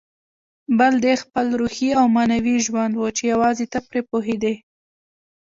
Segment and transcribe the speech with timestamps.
[0.77, 4.55] بل دې خپل روحي او معنوي ژوند و چې یوازې ته پرې پوهېدې.